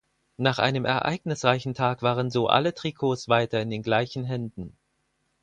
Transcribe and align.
Nach 0.37 0.57
einem 0.57 0.83
ereignisreichen 0.85 1.75
Tag 1.75 2.01
waren 2.01 2.31
so 2.31 2.47
alle 2.47 2.73
Trikots 2.73 3.29
weiter 3.29 3.61
in 3.61 3.69
den 3.69 3.83
gleichen 3.83 4.23
Händen. 4.23 4.75